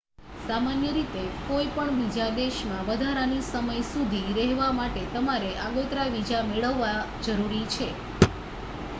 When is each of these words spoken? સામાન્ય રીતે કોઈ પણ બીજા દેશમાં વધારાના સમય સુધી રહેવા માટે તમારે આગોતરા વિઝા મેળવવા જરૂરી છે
સામાન્ય 0.41 0.91
રીતે 0.91 1.23
કોઈ 1.41 1.65
પણ 1.73 1.97
બીજા 1.97 2.29
દેશમાં 2.37 2.87
વધારાના 2.87 3.43
સમય 3.49 3.83
સુધી 3.89 4.33
રહેવા 4.37 4.69
માટે 4.77 5.03
તમારે 5.11 5.51
આગોતરા 5.65 6.07
વિઝા 6.15 6.41
મેળવવા 6.47 6.95
જરૂરી 7.21 7.61
છે 7.69 7.91